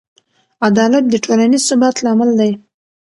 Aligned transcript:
عدالت 0.67 1.03
د 1.09 1.15
ټولنیز 1.25 1.61
ثبات 1.69 1.95
لامل 2.05 2.29
دی. 2.39 2.51